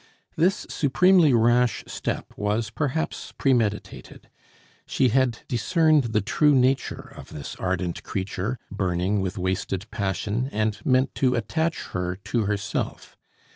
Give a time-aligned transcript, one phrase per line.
[0.35, 4.31] This supremely rash step was, perhaps premeditated;
[4.87, 10.83] she had discerned the true nature of this ardent creature, burning with wasted passion, and
[10.83, 13.15] meant to attach her to herself.